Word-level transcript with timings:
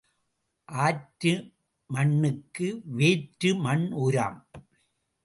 ஆற்று 0.69 1.33
மண்ணுக்கு 1.89 2.67
வேற்று 2.95 3.55
மண் 3.55 3.91
உரம். 3.97 4.39